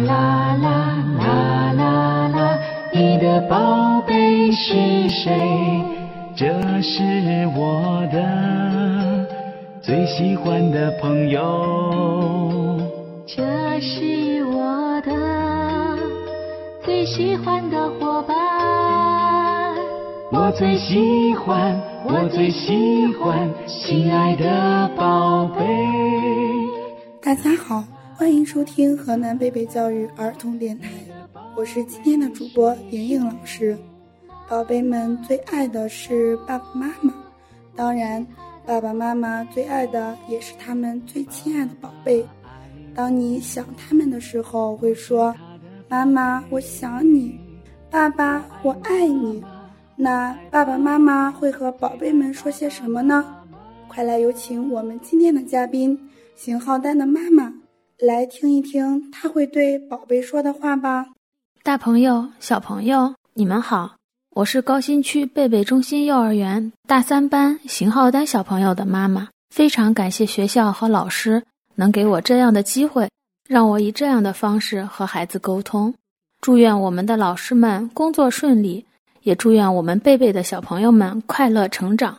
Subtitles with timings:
[0.00, 2.58] 啦啦啦啦啦啦，
[2.92, 5.40] 你的宝贝是谁？
[6.34, 6.46] 这
[6.82, 7.02] 是
[7.56, 9.26] 我的
[9.80, 12.80] 最喜欢的朋友。
[13.24, 15.96] 这是我的
[16.84, 18.34] 最喜欢的伙伴。
[20.32, 25.64] 我最喜欢，我最喜欢，亲爱的宝贝。
[27.22, 27.84] 大家好，
[28.16, 30.88] 欢迎收听河南贝贝教育儿童电台，
[31.56, 33.76] 我是今天的主播莹莹老师。
[34.48, 37.12] 宝贝们最爱的是爸爸妈妈，
[37.74, 38.24] 当然，
[38.64, 42.24] 爸爸妈妈最爱的也是他们最亲爱的宝贝。
[42.94, 45.34] 当你想他们的时候，会说
[45.90, 47.32] ：“妈妈，我想你；
[47.90, 49.42] 爸爸，我爱你。”
[49.96, 53.24] 那爸爸妈妈会和宝贝们说些什么呢？
[53.88, 55.98] 快来有请我们今天的嘉宾。
[56.36, 57.52] 邢浩丹的妈妈，
[58.04, 61.06] 来听一听他会对宝贝说的话吧。
[61.62, 63.96] 大朋友、小朋友，你们好，
[64.34, 69.28] 我是高新区贝贝中心幼儿园大三班邢浩丹小朋友的妈妈。
[69.48, 71.42] 非常感谢学校和老师
[71.76, 73.08] 能给我这样的机会，
[73.48, 75.94] 让我以这样的方式和孩子沟通。
[76.42, 78.84] 祝愿我们的老师们工作顺利，
[79.22, 82.18] 也祝愿我们贝贝的小朋友们快乐成长。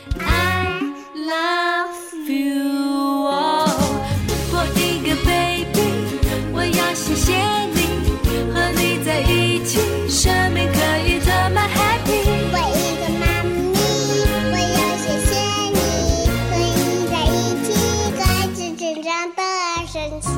[19.87, 20.29] 神奇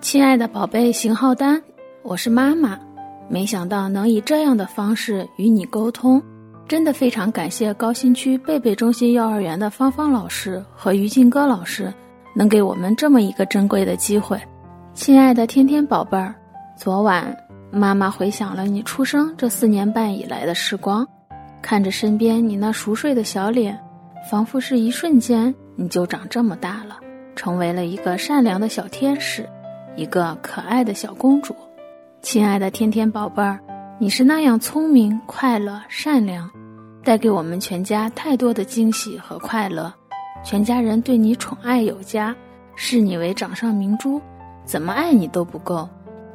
[0.00, 1.62] 亲爱的宝贝邢浩丹，
[2.02, 2.78] 我是妈妈，
[3.28, 6.22] 没想到能以这样的方式与你沟通，
[6.66, 11.92] 真的非常感谢高新区贝贝中心幼儿园的芳芳老师和于静歌老师，
[12.34, 14.40] 能给我们这么一个珍贵的机会。
[14.94, 16.34] 亲爱的天天宝贝儿，
[16.76, 17.36] 昨晚
[17.70, 21.06] 妈妈回想了你出生这四年半以来的时光，
[21.60, 23.78] 看着身边你那熟睡的小脸，
[24.30, 26.98] 仿佛是一瞬间你就长这么大了，
[27.36, 29.48] 成为了一个善良的小天使。
[29.96, 31.54] 一个可爱的小公主，
[32.22, 33.58] 亲爱的天天宝贝儿，
[33.98, 36.48] 你是那样聪明、快乐、善良，
[37.02, 39.92] 带给我们全家太多的惊喜和快乐。
[40.44, 42.34] 全家人对你宠爱有加，
[42.76, 44.22] 视你为掌上明珠，
[44.64, 45.88] 怎么爱你都不够。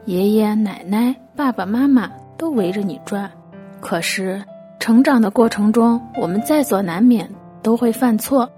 [0.05, 3.31] 爷爷奶奶、爸爸妈妈都围着你转。
[3.79, 4.43] 可是
[4.83, 7.25] 成长的过程中，我们在所难免，
[7.61, 8.51] 都会犯错，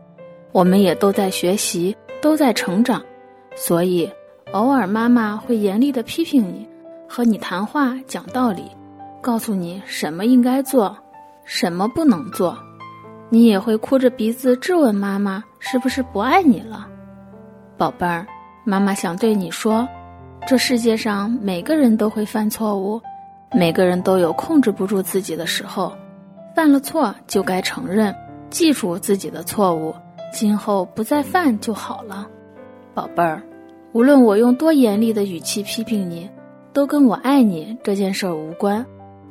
[0.53, 2.99] 我们也都在学习，都在成长，
[3.55, 4.11] 所以。
[4.51, 6.67] 偶尔，妈妈会严厉的批评你，
[7.07, 8.63] 和你谈话讲道理，
[9.21, 10.97] 告诉你什么应该做，
[11.43, 12.57] 什么不能做。
[13.29, 16.87] 你也会哭着鼻子质问妈妈是不是不爱你了。
[17.77, 18.25] 宝贝儿，
[18.63, 19.87] 妈妈想对你说，
[20.47, 22.99] 这世界上每个人都会犯错误，
[23.51, 25.93] 每个人都有控制不住自己的时候，
[26.55, 28.15] 犯了错就该承认，
[28.49, 29.93] 记住自己的错误，
[30.31, 32.27] 今后不再犯就好了。
[32.93, 33.43] 宝贝儿。
[33.91, 36.29] 无论我用多严厉的语气批评你，
[36.73, 38.85] 都跟我爱你这件事儿无关。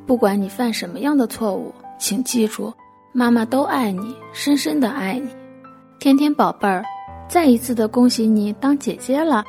[0.07, 2.73] 不管你犯什么样的错误，请记住，
[3.11, 5.29] 妈妈都爱你，深深的爱你。
[5.99, 6.83] 天天宝贝儿，
[7.27, 9.43] 再一次的恭喜你当姐姐了。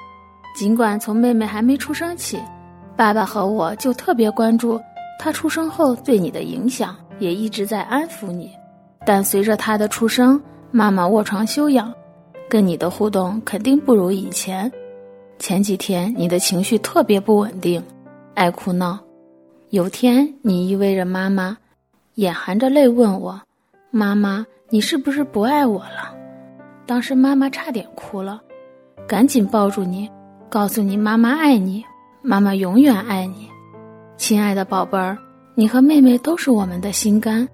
[0.54, 2.38] 尽管从妹妹还没出生起，
[2.94, 4.80] 爸爸和我就特别关注
[5.18, 8.50] 她出生后对你的影响，也一直在安抚你。
[9.04, 10.40] 但随着他的出生，
[10.70, 11.92] 妈妈卧床休养，
[12.48, 14.70] 跟你的互动肯定不如以前。
[15.38, 17.82] 前几天你的情绪特别不稳定，
[18.34, 18.98] 爱哭闹。
[19.70, 21.56] 有天你依偎着妈妈，
[22.14, 23.40] 眼含着泪问我
[23.90, 26.14] ：“妈妈，你是不是不爱我了？”
[26.86, 28.40] 当时妈妈差点哭了，
[29.06, 30.08] 赶紧抱住你，
[30.48, 31.84] 告诉你妈妈爱你，
[32.22, 33.48] 妈妈永远爱你。
[34.16, 35.18] 亲爱的宝贝儿，
[35.58, 37.48] 你和妹妹都是我们的心肝，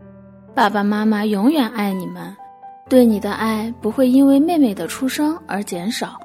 [0.57, 2.35] 爸爸妈妈永远爱你们，
[2.89, 6.19] 对你的爱不会因为妹妹的出生而减少。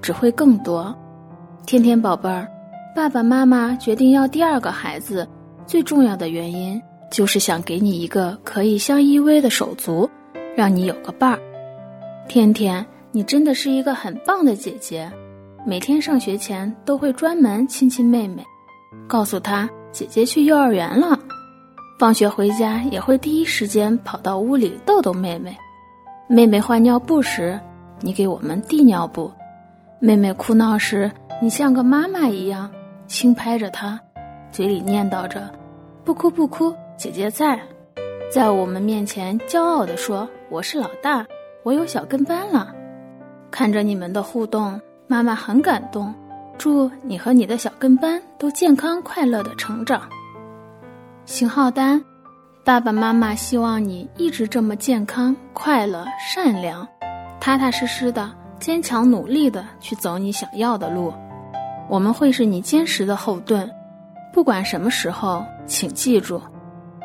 [0.00, 0.92] 只会更多，
[1.64, 2.48] 天天宝贝儿，
[2.92, 5.24] 爸爸妈妈决定要第二个孩子，
[5.64, 10.10] 最重要的原因就是想给你一个可以相依偎的手足，
[10.56, 11.38] 让你有个伴儿。
[12.26, 15.08] 天天，你真的是一个很棒的姐姐，
[15.64, 18.44] 每天上学前都会专门亲亲妹妹，
[19.06, 21.18] 告诉她姐姐去幼儿园了。
[21.98, 25.56] 放学回家也会第一时间跑到屋里逗逗妹妹。
[26.28, 27.60] 妹妹换尿布时，
[28.00, 29.30] 你给我们递尿布；
[30.00, 32.68] 妹妹哭闹时，你像个妈妈一样
[33.06, 34.00] 轻拍着她，
[34.50, 35.52] 嘴里念叨着
[36.04, 37.60] ：“不哭不哭，姐姐在。”
[38.32, 41.26] 在我们面前骄傲地说：“我是老大，
[41.62, 42.74] 我有小跟班了。”
[43.52, 46.12] 看着你们的互动，妈妈很感动。
[46.62, 50.08] 祝你和你的小跟班都健康快乐的成长。
[51.24, 52.00] 邢浩丹，
[52.62, 56.86] 爸爸妈妈希望你一直这么健康、快乐、善良，
[57.40, 58.30] 踏踏实实的、
[58.60, 61.12] 坚强努力的去走你想要的路。
[61.88, 63.68] 我们会是你坚实的后盾，
[64.32, 66.40] 不管什么时候，请记住。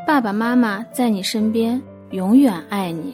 [0.06, 1.82] 爸爸妈妈在你身边，
[2.12, 3.12] 永远爱你。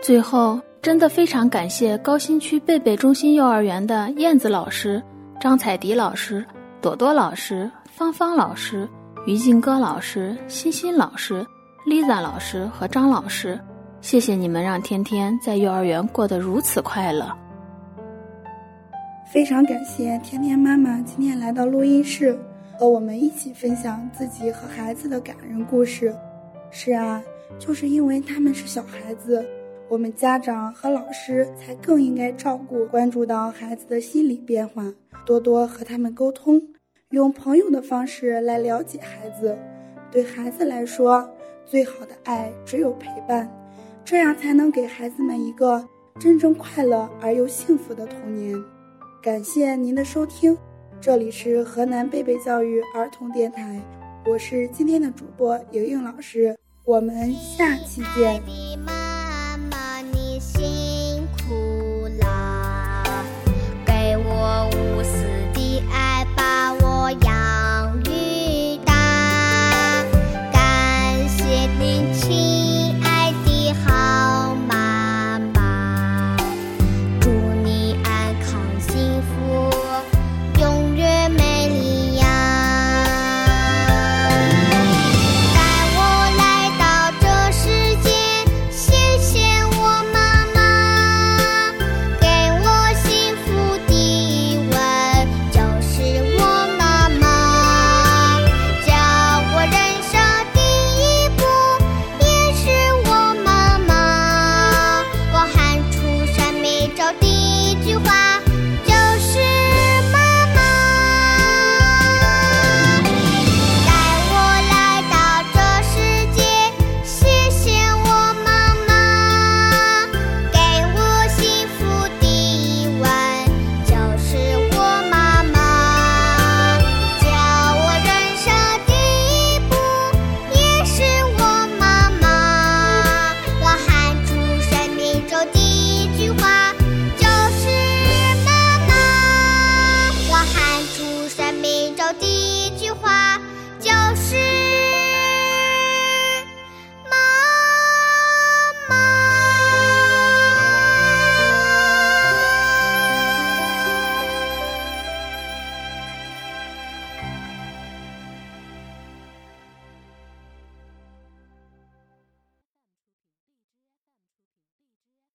[0.00, 5.02] 最后，真的非常感谢高新区贝贝中心幼儿园的燕子老师、
[5.40, 6.44] 张彩迪老师、
[6.82, 8.86] 朵朵老师、芳芳老师、
[9.26, 11.46] 于静歌老师、欣欣老师、
[11.86, 13.58] Lisa 老师和张老师，
[14.02, 17.34] 谢谢你们让天天在幼儿园过得如此快乐。
[19.32, 22.38] 非常感谢天天妈妈今天来到录音室。
[22.78, 26.14] 和我们一起分享自己和孩子的感人故事。
[26.70, 27.22] 是啊，
[27.58, 29.42] 就是因为他们是小孩子，
[29.90, 34.84] 我们家长和老师才更应该照顾、关注到孩子的心理变化，
[35.26, 36.62] 多多和他们沟通，
[37.08, 39.58] 用朋友的方式来了解孩子。
[40.08, 41.28] 对孩子来说，
[41.66, 43.52] 最好的爱只有陪伴，
[44.04, 45.84] 这样才能给孩子们一个
[46.20, 48.56] 真正快乐而又幸福的童年。
[49.20, 50.56] 感谢您的收听。
[51.00, 53.80] 这里是河南贝贝教育儿童电台，
[54.24, 58.40] 我是今天的主播莹莹老师，我们下期见。